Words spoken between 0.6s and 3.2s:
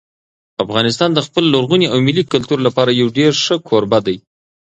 افغانستان د خپل لرغوني او ملي کلتور لپاره یو